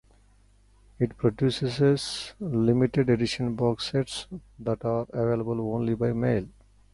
[0.99, 4.25] It produces limited-edition box sets
[4.57, 6.47] that are available only by mail.